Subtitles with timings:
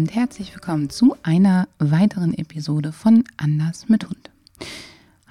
[0.00, 4.30] Und herzlich willkommen zu einer weiteren Episode von Anders mit Hund.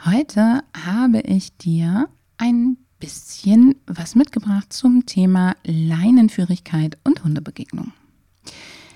[0.05, 7.94] Heute habe ich dir ein bisschen was mitgebracht zum Thema Leinenführigkeit und Hundebegegnung.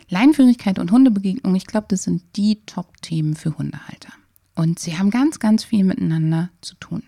[0.10, 4.14] Leinenführigkeit und Hundebegegnung, ich glaube, das sind die Top-Themen für Hundehalter.
[4.54, 7.02] Und sie haben ganz, ganz viel miteinander zu tun.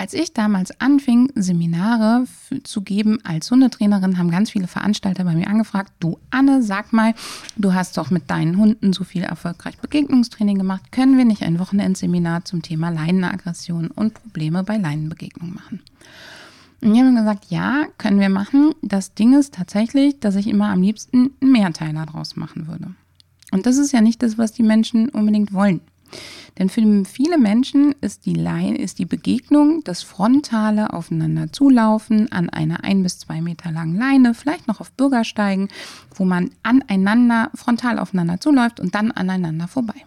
[0.00, 2.24] Als ich damals anfing, Seminare
[2.64, 7.12] zu geben als Hundetrainerin, haben ganz viele Veranstalter bei mir angefragt, du Anne, sag mal,
[7.56, 11.58] du hast doch mit deinen Hunden so viel erfolgreich Begegnungstraining gemacht, können wir nicht ein
[11.58, 15.82] Wochenendseminar zum Thema Leinenaggression und Probleme bei Leinenbegegnung machen?
[16.80, 18.72] Und die haben gesagt, ja, können wir machen.
[18.80, 22.94] Das Ding ist tatsächlich, dass ich immer am liebsten einen Mehrteiler draus machen würde.
[23.52, 25.82] Und das ist ja nicht das, was die Menschen unbedingt wollen.
[26.58, 32.50] Denn für viele Menschen ist die, Leine, ist die Begegnung das frontale Aufeinander zulaufen an
[32.50, 35.68] einer ein bis zwei Meter langen Leine, vielleicht noch auf Bürgersteigen,
[36.14, 40.04] wo man aneinander, frontal aufeinander zuläuft und dann aneinander vorbei.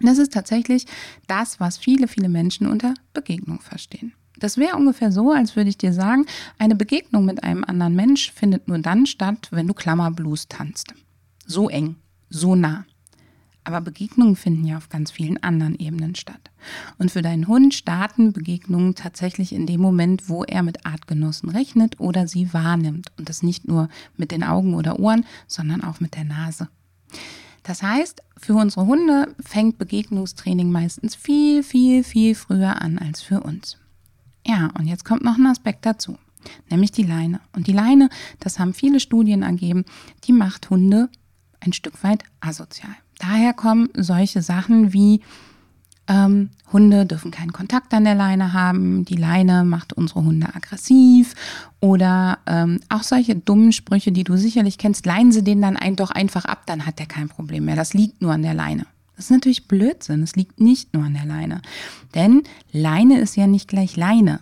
[0.00, 0.86] Das ist tatsächlich
[1.26, 4.12] das, was viele, viele Menschen unter Begegnung verstehen.
[4.38, 6.26] Das wäre ungefähr so, als würde ich dir sagen,
[6.58, 10.92] eine Begegnung mit einem anderen Mensch findet nur dann statt, wenn du Klammerblues tanzt.
[11.46, 11.96] So eng,
[12.28, 12.84] so nah.
[13.64, 16.50] Aber Begegnungen finden ja auf ganz vielen anderen Ebenen statt.
[16.98, 21.98] Und für deinen Hund starten Begegnungen tatsächlich in dem Moment, wo er mit Artgenossen rechnet
[21.98, 23.08] oder sie wahrnimmt.
[23.16, 26.68] Und das nicht nur mit den Augen oder Ohren, sondern auch mit der Nase.
[27.62, 33.40] Das heißt, für unsere Hunde fängt Begegnungstraining meistens viel, viel, viel früher an als für
[33.40, 33.78] uns.
[34.46, 36.18] Ja, und jetzt kommt noch ein Aspekt dazu,
[36.70, 37.40] nämlich die Leine.
[37.56, 38.10] Und die Leine,
[38.40, 39.86] das haben viele Studien ergeben,
[40.24, 41.08] die macht Hunde
[41.60, 42.94] ein Stück weit asozial.
[43.26, 45.20] Daher kommen solche Sachen wie
[46.06, 51.34] ähm, Hunde dürfen keinen Kontakt an der Leine haben, die Leine macht unsere Hunde aggressiv
[51.80, 55.96] oder ähm, auch solche dummen Sprüche, die du sicherlich kennst, leihen sie den dann ein,
[55.96, 57.76] doch einfach ab, dann hat der kein Problem mehr.
[57.76, 58.86] Das liegt nur an der Leine.
[59.16, 61.62] Das ist natürlich Blödsinn, es liegt nicht nur an der Leine.
[62.14, 62.42] Denn
[62.72, 64.40] Leine ist ja nicht gleich Leine.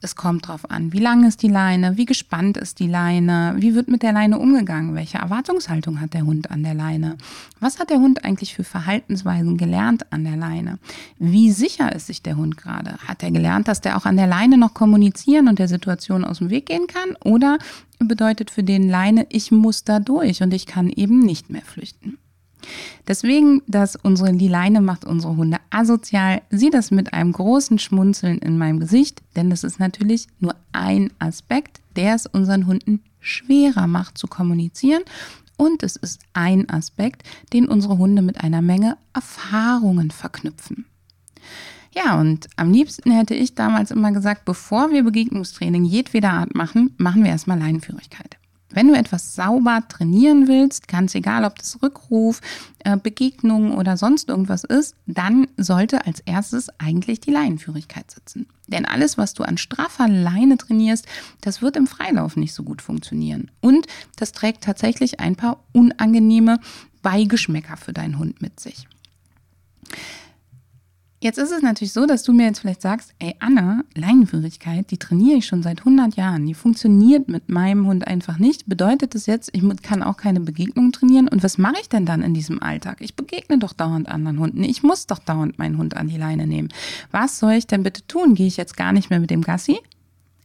[0.00, 3.74] Es kommt darauf an, wie lang ist die Leine, wie gespannt ist die Leine, wie
[3.74, 7.16] wird mit der Leine umgegangen, welche Erwartungshaltung hat der Hund an der Leine,
[7.58, 10.78] was hat der Hund eigentlich für Verhaltensweisen gelernt an der Leine,
[11.18, 14.28] wie sicher ist sich der Hund gerade, hat er gelernt, dass der auch an der
[14.28, 17.58] Leine noch kommunizieren und der Situation aus dem Weg gehen kann oder
[17.98, 22.18] bedeutet für den Leine, ich muss da durch und ich kann eben nicht mehr flüchten.
[23.06, 28.58] Deswegen, dass unsere Lileine macht unsere Hunde asozial, sie das mit einem großen Schmunzeln in
[28.58, 34.18] meinem Gesicht, denn das ist natürlich nur ein Aspekt, der es unseren Hunden schwerer macht
[34.18, 35.02] zu kommunizieren
[35.56, 40.86] und es ist ein Aspekt, den unsere Hunde mit einer Menge Erfahrungen verknüpfen.
[41.92, 46.94] Ja, und am liebsten hätte ich damals immer gesagt, bevor wir Begegnungstraining jedweder Art machen,
[46.96, 48.37] machen wir erstmal Leinenführigkeit.
[48.70, 52.40] Wenn du etwas sauber trainieren willst, ganz egal, ob das Rückruf,
[52.84, 58.46] äh, Begegnung oder sonst irgendwas ist, dann sollte als erstes eigentlich die Leinenführigkeit sitzen.
[58.66, 61.06] Denn alles, was du an straffer Leine trainierst,
[61.40, 63.50] das wird im Freilauf nicht so gut funktionieren.
[63.60, 63.86] Und
[64.16, 66.60] das trägt tatsächlich ein paar unangenehme
[67.02, 68.86] Beigeschmäcker für deinen Hund mit sich.
[71.20, 74.98] Jetzt ist es natürlich so, dass du mir jetzt vielleicht sagst, ey Anna, Leinenführigkeit, die
[74.98, 78.66] trainiere ich schon seit 100 Jahren, die funktioniert mit meinem Hund einfach nicht.
[78.66, 81.26] Bedeutet das jetzt, ich kann auch keine Begegnungen trainieren?
[81.26, 82.98] Und was mache ich denn dann in diesem Alltag?
[83.00, 84.62] Ich begegne doch dauernd anderen Hunden.
[84.62, 86.68] Ich muss doch dauernd meinen Hund an die Leine nehmen.
[87.10, 88.36] Was soll ich denn bitte tun?
[88.36, 89.80] Gehe ich jetzt gar nicht mehr mit dem Gassi?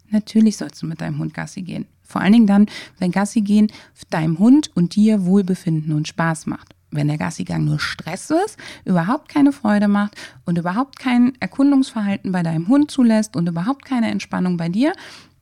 [0.09, 1.85] Natürlich sollst du mit deinem Hund Gassi gehen.
[2.01, 2.65] Vor allen Dingen dann,
[2.97, 3.67] wenn Gassi gehen
[4.09, 9.29] deinem Hund und dir Wohlbefinden und Spaß macht wenn der Gassigang nur Stress ist, überhaupt
[9.29, 14.57] keine Freude macht und überhaupt kein Erkundungsverhalten bei deinem Hund zulässt und überhaupt keine Entspannung
[14.57, 14.93] bei dir,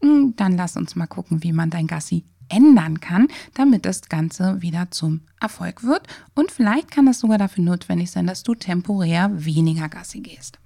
[0.01, 4.62] hm, dann lass uns mal gucken, wie man dein Gassi ändern kann, damit das Ganze
[4.62, 6.07] wieder zum Erfolg wird.
[6.36, 10.59] Und vielleicht kann das sogar dafür notwendig sein, dass du temporär weniger Gassi gehst.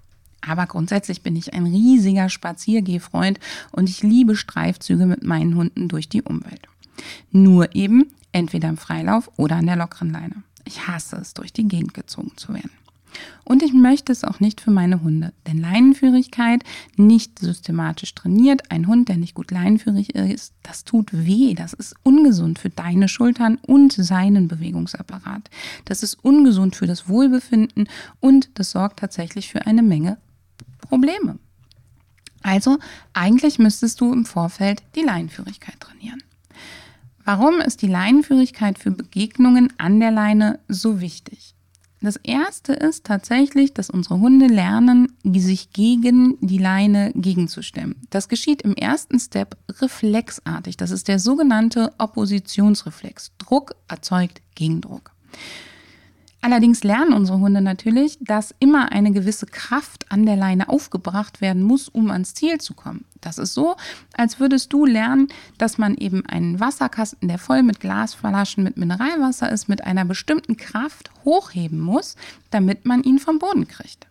[0.48, 3.40] Aber grundsätzlich bin ich ein riesiger Spaziergehfreund
[3.72, 6.68] und ich liebe Streifzüge mit meinen Hunden durch die Umwelt.
[7.32, 10.44] Nur eben entweder im Freilauf oder an der lockeren Leine.
[10.66, 12.72] Ich hasse es, durch die Gegend gezogen zu werden.
[13.44, 15.34] Und ich möchte es auch nicht für meine Hunde.
[15.48, 16.64] Denn Leinenführigkeit
[16.98, 21.54] nicht systematisch trainiert, ein Hund, der nicht gut leinenführig ist, das tut weh.
[21.54, 25.50] Das ist ungesund für deine Schultern und seinen Bewegungsapparat.
[25.86, 27.88] Das ist ungesund für das Wohlbefinden
[28.20, 30.18] und das sorgt tatsächlich für eine Menge
[30.82, 31.40] Probleme.
[32.42, 32.78] Also
[33.14, 36.22] eigentlich müsstest du im Vorfeld die Leinenführigkeit trainieren.
[37.26, 41.56] Warum ist die Leinenführigkeit für Begegnungen an der Leine so wichtig?
[42.00, 47.96] Das erste ist tatsächlich, dass unsere Hunde lernen, sich gegen die Leine gegenzustemmen.
[48.12, 50.78] Das geschieht im ersten Step reflexartig.
[50.78, 53.32] Das ist der sogenannte Oppositionsreflex.
[53.40, 55.12] Druck erzeugt Gegendruck.
[56.46, 61.64] Allerdings lernen unsere Hunde natürlich, dass immer eine gewisse Kraft an der Leine aufgebracht werden
[61.64, 63.04] muss, um ans Ziel zu kommen.
[63.20, 63.76] Das ist so,
[64.16, 69.52] als würdest du lernen, dass man eben einen Wasserkasten, der voll mit Glasflaschen mit Mineralwasser
[69.52, 72.16] ist, mit einer bestimmten Kraft hochheben muss,
[72.52, 74.06] damit man ihn vom Boden kriegt.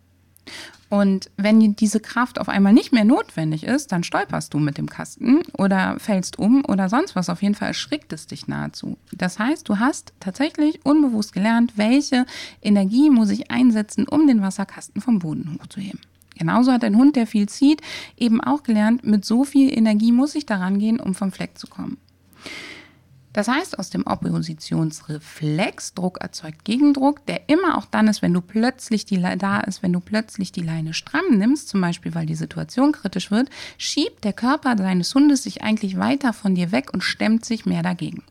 [0.91, 4.88] Und wenn diese Kraft auf einmal nicht mehr notwendig ist, dann stolperst du mit dem
[4.88, 7.29] Kasten oder fällst um oder sonst was.
[7.31, 8.96] Auf jeden Fall erschrickt es dich nahezu.
[9.11, 12.26] Das heißt, du hast tatsächlich unbewusst gelernt, welche
[12.62, 16.00] Energie muss ich einsetzen, um den Wasserkasten vom Boden hochzuheben.
[16.37, 17.81] Genauso hat ein Hund, der viel zieht,
[18.17, 21.67] eben auch gelernt, mit so viel Energie muss ich daran gehen, um vom Fleck zu
[21.67, 21.96] kommen.
[23.35, 28.41] Das heißt, aus dem Oppositionsreflex, Druck erzeugt Gegendruck, der immer auch dann ist, wenn du
[28.41, 32.37] plötzlich die da ist, wenn du plötzlich die Leine stramm nimmst, zum Beispiel weil die
[32.37, 37.03] Situation kritisch wird, schiebt der Körper deines Hundes sich eigentlich weiter von dir weg und
[37.03, 38.23] stemmt sich mehr dagegen.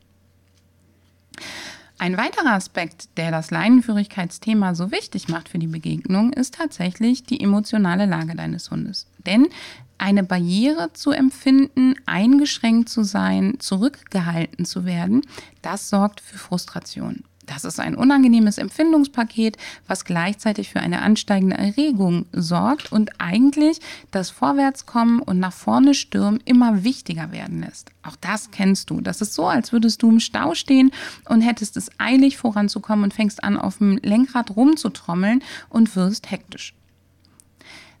[2.04, 7.40] Ein weiterer Aspekt, der das Leinenführigkeitsthema so wichtig macht für die Begegnung, ist tatsächlich die
[7.40, 9.06] emotionale Lage deines Hundes.
[9.24, 9.48] Denn
[9.96, 15.22] eine Barriere zu empfinden, eingeschränkt zu sein, zurückgehalten zu werden,
[15.62, 17.24] das sorgt für Frustration.
[17.46, 19.56] Das ist ein unangenehmes Empfindungspaket,
[19.86, 23.80] was gleichzeitig für eine ansteigende Erregung sorgt und eigentlich
[24.10, 27.90] das Vorwärtskommen und nach vorne stürmen immer wichtiger werden lässt.
[28.02, 29.00] Auch das kennst du.
[29.00, 30.90] Das ist so, als würdest du im Stau stehen
[31.28, 36.74] und hättest es eilig voranzukommen und fängst an, auf dem Lenkrad rumzutrommeln und wirst hektisch.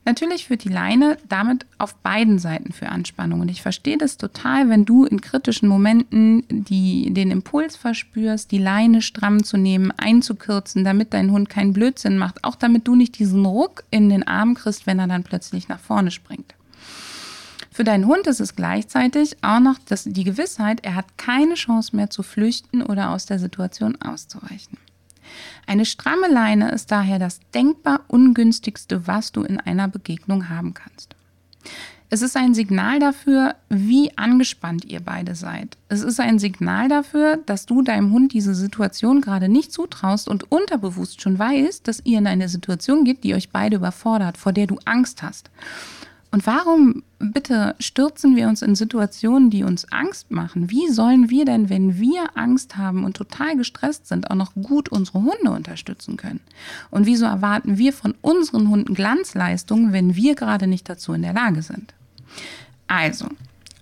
[0.06, 3.40] Natürlich führt die Leine damit auf beiden Seiten für Anspannung.
[3.40, 8.58] Und ich verstehe das total, wenn du in kritischen Momenten die, den Impuls verspürst, die
[8.58, 12.44] Leine stramm zu nehmen, einzukürzen, damit dein Hund keinen Blödsinn macht.
[12.44, 15.80] Auch damit du nicht diesen Ruck in den Arm kriegst, wenn er dann plötzlich nach
[15.80, 16.54] vorne springt.
[17.74, 21.96] Für deinen Hund ist es gleichzeitig auch noch das, die Gewissheit, er hat keine Chance
[21.96, 24.78] mehr zu flüchten oder aus der Situation auszuweichen.
[25.66, 31.14] Eine stramme Leine ist daher das denkbar ungünstigste, was du in einer Begegnung haben kannst.
[32.10, 35.76] Es ist ein Signal dafür, wie angespannt ihr beide seid.
[35.88, 40.52] Es ist ein Signal dafür, dass du deinem Hund diese Situation gerade nicht zutraust und
[40.52, 44.68] unterbewusst schon weißt, dass ihr in eine Situation geht, die euch beide überfordert, vor der
[44.68, 45.50] du Angst hast.
[46.34, 50.68] Und warum bitte stürzen wir uns in Situationen, die uns Angst machen?
[50.68, 54.88] Wie sollen wir denn, wenn wir Angst haben und total gestresst sind, auch noch gut
[54.88, 56.40] unsere Hunde unterstützen können?
[56.90, 61.34] Und wieso erwarten wir von unseren Hunden Glanzleistungen, wenn wir gerade nicht dazu in der
[61.34, 61.94] Lage sind?
[62.88, 63.28] Also,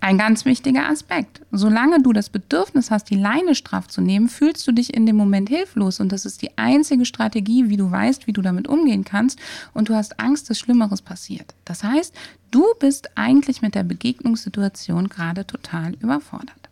[0.03, 1.41] ein ganz wichtiger Aspekt.
[1.51, 5.15] Solange du das Bedürfnis hast, die Leine straff zu nehmen, fühlst du dich in dem
[5.15, 9.05] Moment hilflos und das ist die einzige Strategie, wie du weißt, wie du damit umgehen
[9.05, 9.39] kannst
[9.73, 11.55] und du hast Angst, dass Schlimmeres passiert.
[11.63, 12.13] Das heißt,
[12.51, 16.69] du bist eigentlich mit der Begegnungssituation gerade total überfordert.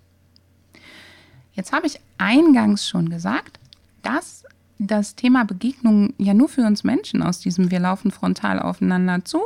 [1.54, 3.62] Jetzt habe ich eingangs schon gesagt,
[4.04, 4.44] dass
[4.78, 9.40] das Thema Begegnung ja nur für uns Menschen aus diesem Wir laufen frontal aufeinander zu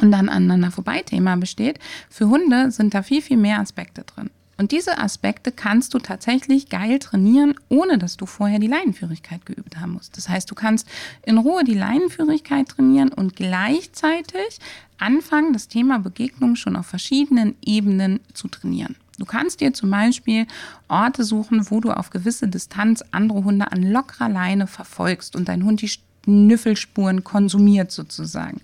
[0.00, 1.78] und dann aneinander vorbei Thema besteht.
[2.08, 4.30] Für Hunde sind da viel, viel mehr Aspekte drin.
[4.58, 9.78] Und diese Aspekte kannst du tatsächlich geil trainieren, ohne dass du vorher die Leinenführigkeit geübt
[9.78, 10.16] haben musst.
[10.16, 10.88] Das heißt, du kannst
[11.24, 14.58] in Ruhe die Leinenführigkeit trainieren und gleichzeitig
[14.98, 18.96] anfangen, das Thema Begegnung schon auf verschiedenen Ebenen zu trainieren.
[19.18, 20.46] Du kannst dir zum Beispiel
[20.88, 25.64] Orte suchen, wo du auf gewisse Distanz andere Hunde an lockerer Leine verfolgst und dein
[25.64, 25.90] Hund die
[26.28, 28.60] Schnüffelspuren konsumiert sozusagen.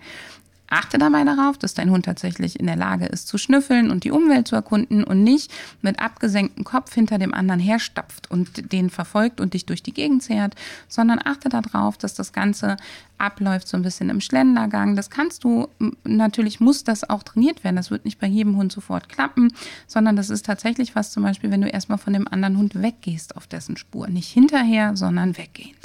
[0.74, 4.10] Achte dabei darauf, dass dein Hund tatsächlich in der Lage ist zu schnüffeln und die
[4.10, 5.52] Umwelt zu erkunden und nicht
[5.82, 10.24] mit abgesenktem Kopf hinter dem anderen herstapft und den verfolgt und dich durch die Gegend
[10.24, 10.56] zehrt,
[10.88, 12.76] sondern achte darauf, dass das Ganze
[13.18, 14.96] abläuft so ein bisschen im Schlendergang.
[14.96, 15.68] Das kannst du,
[16.02, 17.76] natürlich muss das auch trainiert werden.
[17.76, 19.52] Das wird nicht bei jedem Hund sofort klappen,
[19.86, 23.36] sondern das ist tatsächlich was zum Beispiel, wenn du erstmal von dem anderen Hund weggehst
[23.36, 24.08] auf dessen Spur.
[24.08, 25.83] Nicht hinterher, sondern weggehend.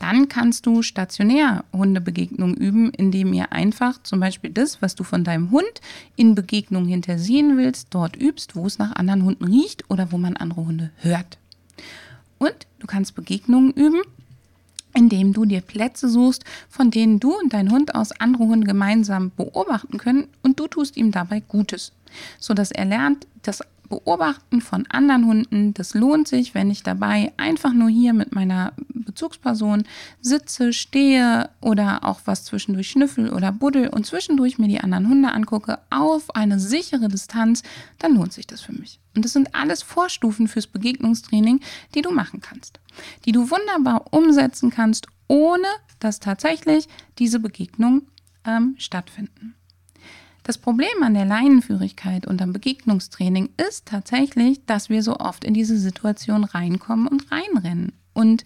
[0.00, 5.24] Dann kannst du stationär Hundebegegnungen üben, indem ihr einfach zum Beispiel das, was du von
[5.24, 5.80] deinem Hund
[6.16, 10.36] in Begegnung hintersehen willst, dort übst, wo es nach anderen Hunden riecht oder wo man
[10.36, 11.38] andere Hunde hört.
[12.38, 14.00] Und du kannst Begegnungen üben,
[14.94, 18.66] in indem du dir Plätze suchst, von denen du und dein Hund aus andere Hunde
[18.66, 21.92] gemeinsam beobachten können und du tust ihm dabei Gutes,
[22.38, 27.74] sodass er lernt, das Beobachten von anderen Hunden, das lohnt sich, wenn ich dabei einfach
[27.74, 28.72] nur hier mit meiner
[29.20, 29.84] Bezugsperson
[30.22, 35.30] sitze, stehe oder auch was zwischendurch schnüffel oder buddel und zwischendurch mir die anderen Hunde
[35.30, 37.62] angucke auf eine sichere Distanz,
[37.98, 38.98] dann lohnt sich das für mich.
[39.14, 41.60] Und das sind alles Vorstufen fürs Begegnungstraining,
[41.94, 42.80] die du machen kannst,
[43.26, 48.06] die du wunderbar umsetzen kannst, ohne dass tatsächlich diese Begegnungen
[48.46, 49.54] ähm, stattfinden.
[50.44, 55.52] Das Problem an der Leinenführigkeit und am Begegnungstraining ist tatsächlich, dass wir so oft in
[55.52, 57.92] diese Situation reinkommen und reinrennen.
[58.14, 58.44] Und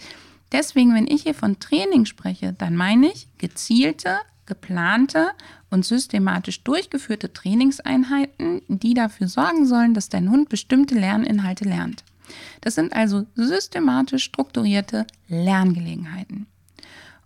[0.52, 5.30] deswegen, wenn ich hier von Training spreche, dann meine ich gezielte, geplante
[5.70, 12.04] und systematisch durchgeführte Trainingseinheiten, die dafür sorgen sollen, dass dein Hund bestimmte Lerninhalte lernt.
[12.60, 16.46] Das sind also systematisch strukturierte Lerngelegenheiten.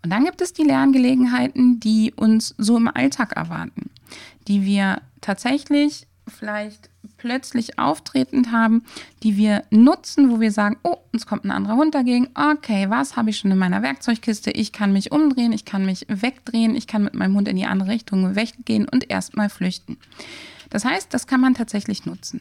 [0.04, 3.90] Und dann gibt es die Lerngelegenheiten, die uns so im Alltag erwarten
[4.48, 8.84] die wir tatsächlich vielleicht plötzlich auftretend haben,
[9.22, 12.28] die wir nutzen, wo wir sagen, oh, uns kommt ein anderer Hund dagegen.
[12.34, 14.50] Okay, was habe ich schon in meiner Werkzeugkiste?
[14.52, 17.66] Ich kann mich umdrehen, ich kann mich wegdrehen, ich kann mit meinem Hund in die
[17.66, 19.98] andere Richtung weggehen und erstmal flüchten.
[20.70, 22.40] Das heißt, das kann man tatsächlich nutzen.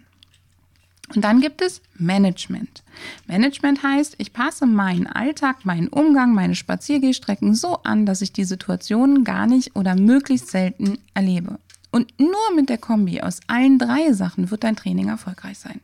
[1.15, 2.83] Und dann gibt es Management.
[3.27, 8.43] Management heißt, ich passe meinen Alltag, meinen Umgang, meine Spaziergehstrecken so an, dass ich die
[8.43, 11.59] Situationen gar nicht oder möglichst selten erlebe.
[11.97, 15.81] Und nur mit der Kombi aus allen drei Sachen wird dein Training erfolgreich sein.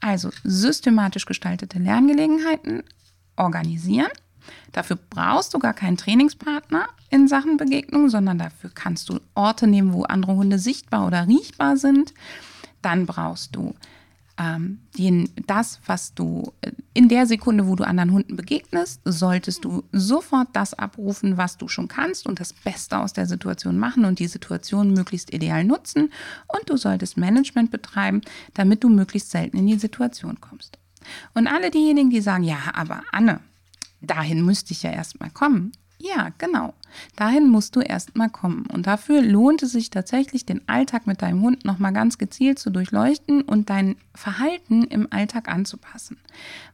[0.00, 2.82] Also systematisch gestaltete Lerngelegenheiten
[3.36, 4.10] organisieren.
[4.72, 9.92] Dafür brauchst du gar keinen Trainingspartner in Sachen Begegnung, sondern dafür kannst du Orte nehmen,
[9.92, 12.14] wo andere Hunde sichtbar oder riechbar sind.
[12.82, 13.76] Dann brauchst du
[14.36, 14.80] ähm,
[15.46, 20.48] das, was du äh, in der Sekunde, wo du anderen Hunden begegnest, solltest du sofort
[20.52, 24.26] das abrufen, was du schon kannst und das Beste aus der Situation machen und die
[24.26, 26.12] Situation möglichst ideal nutzen.
[26.48, 28.22] Und du solltest Management betreiben,
[28.54, 30.78] damit du möglichst selten in die Situation kommst.
[31.34, 33.40] Und alle diejenigen, die sagen, ja, aber Anne,
[34.00, 35.72] dahin müsste ich ja erstmal kommen.
[36.04, 36.74] Ja, genau.
[37.16, 38.66] Dahin musst du erstmal kommen.
[38.66, 42.68] Und dafür lohnt es sich tatsächlich, den Alltag mit deinem Hund nochmal ganz gezielt zu
[42.68, 46.18] durchleuchten und dein Verhalten im Alltag anzupassen.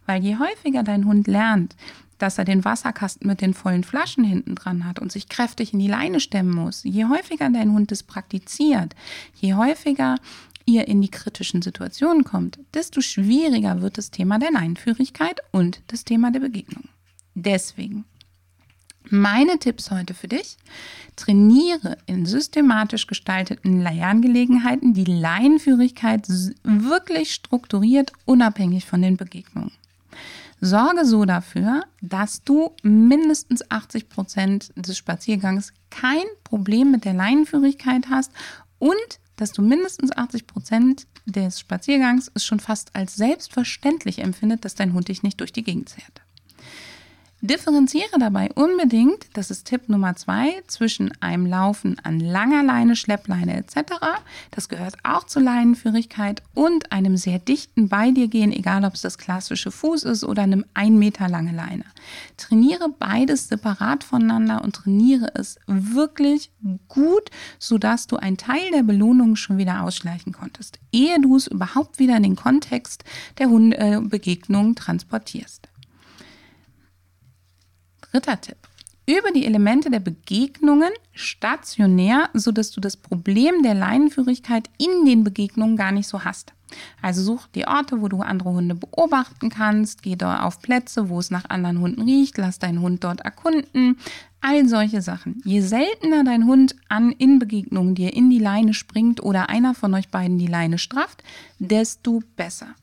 [0.05, 1.77] Weil je häufiger dein Hund lernt,
[2.19, 5.79] dass er den Wasserkasten mit den vollen Flaschen hinten dran hat und sich kräftig in
[5.79, 8.97] die Leine stemmen muss, je häufiger dein Hund es praktiziert,
[9.37, 10.17] je häufiger
[10.67, 16.05] ihr in die kritischen Situationen kommt, desto schwieriger wird das Thema der Leinenführigkeit und das
[16.05, 16.85] Thema der Begegnung.
[17.35, 18.05] Deswegen
[19.11, 20.57] meine Tipps heute für dich.
[21.17, 26.27] Trainiere in systematisch gestalteten Lerngelegenheiten die Laienführigkeit
[26.63, 29.73] wirklich strukturiert, unabhängig von den Begegnungen.
[30.61, 38.09] Sorge so dafür, dass du mindestens 80 Prozent des Spaziergangs kein Problem mit der Leinenführigkeit
[38.11, 38.31] hast
[38.79, 44.75] und dass du mindestens 80 Prozent des Spaziergangs es schon fast als selbstverständlich empfindet, dass
[44.75, 46.21] dein Hund dich nicht durch die Gegend zerrt.
[47.43, 53.57] Differenziere dabei unbedingt, das ist Tipp Nummer zwei, zwischen einem Laufen an langer Leine, Schleppleine
[53.57, 53.95] etc.,
[54.51, 59.01] das gehört auch zur Leinenführigkeit, und einem sehr dichten bei dir gehen, egal ob es
[59.01, 61.87] das klassische Fuß ist oder einem ein Meter lange Leine.
[62.37, 66.51] Trainiere beides separat voneinander und trainiere es wirklich
[66.89, 71.99] gut, sodass du einen Teil der Belohnung schon wieder ausschleichen konntest, ehe du es überhaupt
[71.99, 73.03] wieder in den Kontext
[73.39, 75.70] der Hundebegegnung transportierst.
[78.13, 78.57] Dritter Tipp.
[79.07, 85.77] Über die Elemente der Begegnungen stationär, sodass du das Problem der Leinenführigkeit in den Begegnungen
[85.77, 86.53] gar nicht so hast.
[87.03, 91.19] Also such die Orte, wo du andere Hunde beobachten kannst, geh dort auf Plätze, wo
[91.19, 93.99] es nach anderen Hunden riecht, lass deinen Hund dort erkunden,
[94.41, 95.41] all solche Sachen.
[95.45, 99.95] Je seltener dein Hund an in Begegnungen dir in die Leine springt oder einer von
[99.95, 101.23] euch beiden die Leine strafft,
[101.59, 102.75] desto besser.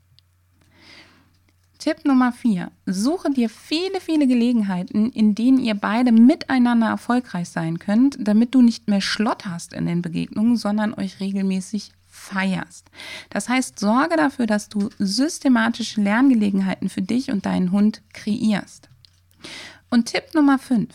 [1.87, 2.69] Tipp Nummer 4.
[2.85, 8.61] Suche dir viele, viele Gelegenheiten, in denen ihr beide miteinander erfolgreich sein könnt, damit du
[8.61, 12.91] nicht mehr Schlott hast in den Begegnungen, sondern euch regelmäßig feierst.
[13.29, 18.89] Das heißt, sorge dafür, dass du systematische Lerngelegenheiten für dich und deinen Hund kreierst.
[19.89, 20.89] Und Tipp Nummer 5.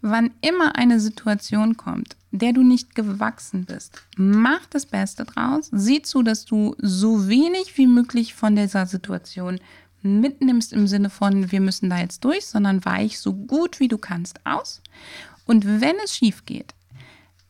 [0.00, 5.68] Wann immer eine Situation kommt, der du nicht gewachsen bist, mach das Beste draus.
[5.70, 9.60] Sieh zu, dass du so wenig wie möglich von dieser Situation
[10.04, 13.98] mitnimmst im Sinne von, wir müssen da jetzt durch, sondern weich so gut wie du
[13.98, 14.82] kannst aus.
[15.46, 16.74] Und wenn es schief geht,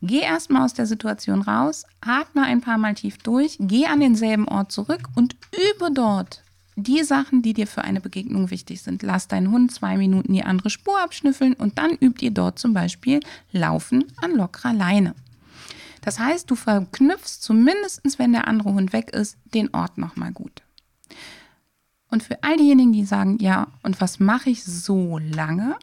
[0.03, 4.49] geh erstmal aus der Situation raus, atme ein paar Mal tief durch, geh an denselben
[4.49, 6.43] Ort zurück und übe dort
[6.77, 9.03] die Sachen, die dir für eine Begegnung wichtig sind.
[9.03, 12.75] Lass deinen Hund zwei Minuten die andere Spur abschnüffeln und dann übt ihr dort zum
[12.75, 13.21] Beispiel
[13.53, 15.15] Laufen an lockerer Leine.
[16.01, 20.63] Das heißt, du verknüpfst zumindest, wenn der andere Hund weg ist, den Ort nochmal gut.
[22.15, 25.75] Und für all diejenigen, die sagen, ja, und was mache ich so lange?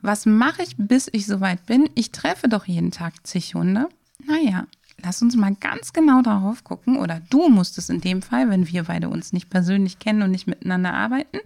[0.00, 1.90] Was mache ich, bis ich soweit bin?
[1.96, 3.88] Ich treffe doch jeden Tag zig Hunde.
[4.24, 4.68] Naja,
[5.02, 8.68] lass uns mal ganz genau darauf gucken, oder du musst es in dem Fall, wenn
[8.68, 11.38] wir beide uns nicht persönlich kennen und nicht miteinander arbeiten,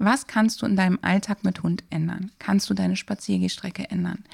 [0.00, 2.32] was kannst du in deinem Alltag mit Hund ändern?
[2.38, 4.24] Kannst du deine Spaziergehstrecke ändern?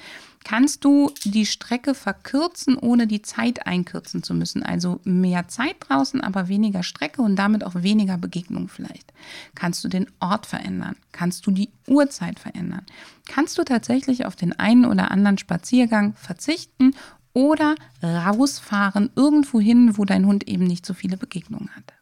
[0.45, 4.63] Kannst du die Strecke verkürzen, ohne die Zeit einkürzen zu müssen?
[4.63, 9.11] Also mehr Zeit draußen, aber weniger Strecke und damit auch weniger Begegnung vielleicht.
[9.55, 10.95] Kannst du den Ort verändern?
[11.11, 12.85] Kannst du die Uhrzeit verändern?
[13.27, 16.95] Kannst du tatsächlich auf den einen oder anderen Spaziergang verzichten
[17.33, 21.93] oder rausfahren irgendwo hin, wo dein Hund eben nicht so viele Begegnungen hat?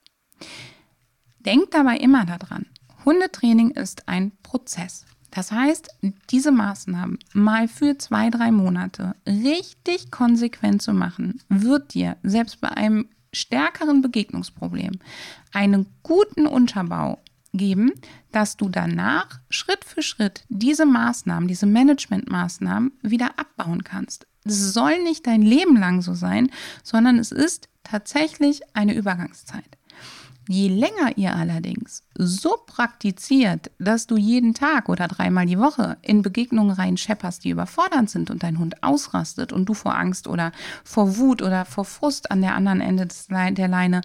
[1.40, 2.68] Denk dabei immer daran,
[3.06, 5.06] Hundetraining ist ein Prozess.
[5.32, 5.90] Das heißt,
[6.30, 12.70] diese Maßnahmen mal für zwei, drei Monate richtig konsequent zu machen, wird dir selbst bei
[12.70, 14.94] einem stärkeren Begegnungsproblem
[15.54, 17.20] einen guten Unterbau
[17.54, 17.92] geben,
[18.32, 24.28] dass du danach Schritt für Schritt diese Maßnahmen, diese Managementmaßnahmen wieder abbauen kannst.
[24.46, 26.50] Es soll nicht dein Leben lang so sein,
[26.84, 29.78] sondern es ist tatsächlich eine Übergangszeit.
[30.48, 36.22] Je länger ihr allerdings so praktiziert, dass du jeden Tag oder dreimal die Woche in
[36.22, 40.52] Begegnungen rein schepperst, die überfordernd sind und dein Hund ausrastet und du vor Angst oder
[40.84, 44.02] vor Wut oder vor Frust an der anderen Ende der Leine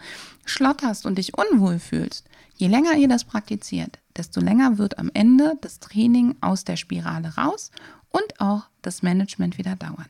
[0.47, 5.59] schlotterst und dich unwohl fühlst, je länger ihr das praktiziert, desto länger wird am Ende
[5.61, 7.71] das Training aus der Spirale raus
[8.09, 10.07] und auch das Management wieder dauern.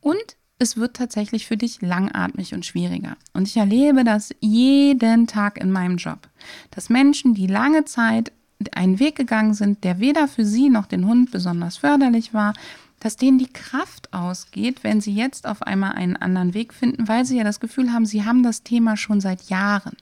[0.00, 3.16] Und es wird tatsächlich für dich langatmig und schwieriger.
[3.32, 6.28] Und ich erlebe das jeden Tag in meinem Job,
[6.70, 8.32] dass Menschen, die lange Zeit
[8.72, 12.54] einen Weg gegangen sind, der weder für sie noch den Hund besonders förderlich war,
[13.00, 17.24] dass denen die Kraft ausgeht, wenn sie jetzt auf einmal einen anderen Weg finden, weil
[17.24, 19.96] sie ja das Gefühl haben, sie haben das Thema schon seit Jahren.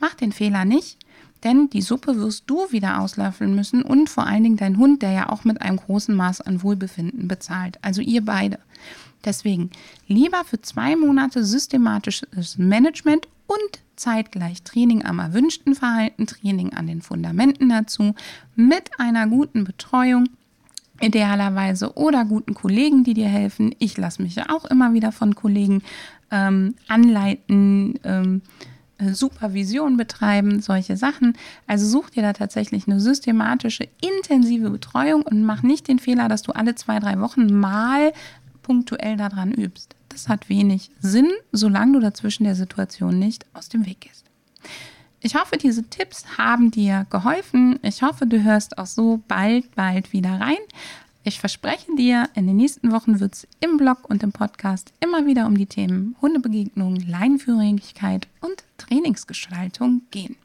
[0.00, 0.98] Mach den Fehler nicht,
[1.44, 5.12] denn die Suppe wirst du wieder auslöffeln müssen und vor allen Dingen dein Hund, der
[5.12, 7.78] ja auch mit einem großen Maß an Wohlbefinden bezahlt.
[7.82, 8.58] Also ihr beide.
[9.26, 9.70] Deswegen
[10.06, 17.02] lieber für zwei Monate systematisches Management und zeitgleich Training am erwünschten Verhalten, Training an den
[17.02, 18.14] Fundamenten dazu,
[18.54, 20.28] mit einer guten Betreuung
[21.00, 23.74] idealerweise oder guten Kollegen, die dir helfen.
[23.78, 25.82] Ich lasse mich ja auch immer wieder von Kollegen
[26.30, 28.42] ähm, anleiten, ähm,
[28.98, 31.36] äh, Supervision betreiben, solche Sachen.
[31.66, 36.42] Also such dir da tatsächlich eine systematische, intensive Betreuung und mach nicht den Fehler, dass
[36.42, 38.12] du alle zwei, drei Wochen mal
[38.66, 39.94] punktuell daran übst.
[40.08, 44.24] Das hat wenig Sinn, solange du dazwischen der Situation nicht aus dem Weg gehst.
[45.20, 47.78] Ich hoffe, diese Tipps haben dir geholfen.
[47.82, 50.58] Ich hoffe, du hörst auch so bald, bald wieder rein.
[51.22, 55.26] Ich verspreche dir, in den nächsten Wochen wird es im Blog und im Podcast immer
[55.26, 60.36] wieder um die Themen Hundebegegnung, Leinenführigkeit und Trainingsgestaltung gehen.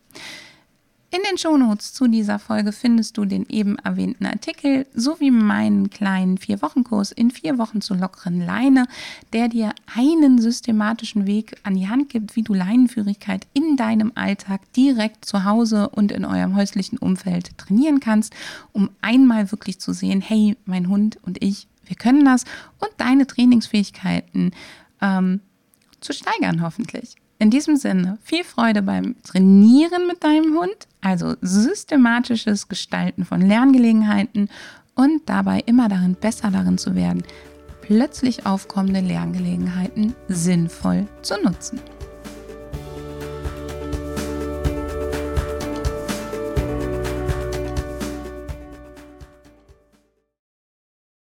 [1.14, 6.38] In den Shownotes zu dieser Folge findest du den eben erwähnten Artikel sowie meinen kleinen
[6.38, 8.88] Vier-Wochen-Kurs in vier Wochen zur lockeren Leine,
[9.34, 14.62] der dir einen systematischen Weg an die Hand gibt, wie du Leinenführigkeit in deinem Alltag
[14.72, 18.34] direkt zu Hause und in eurem häuslichen Umfeld trainieren kannst,
[18.72, 22.46] um einmal wirklich zu sehen, hey, mein Hund und ich, wir können das
[22.80, 24.52] und deine Trainingsfähigkeiten
[25.02, 25.42] ähm,
[26.00, 27.18] zu steigern hoffentlich.
[27.42, 34.48] In diesem Sinne, viel Freude beim Trainieren mit deinem Hund, also systematisches Gestalten von Lerngelegenheiten
[34.94, 37.24] und dabei immer darin besser darin zu werden,
[37.82, 41.80] plötzlich aufkommende Lerngelegenheiten sinnvoll zu nutzen.